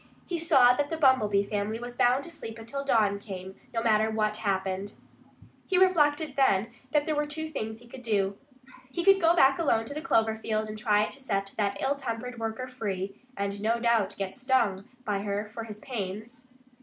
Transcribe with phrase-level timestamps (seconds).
[0.25, 4.09] He saw that the Bumblebee family was bound to sleep until dawn came, no matter
[4.09, 4.93] what happened.
[5.67, 8.35] He reflected, then, that there were two things he could do.
[8.89, 11.93] He could go back alone to the clover field and try to set that ill
[11.93, 16.47] tempered worker free and no doubt get stung by her for his pains.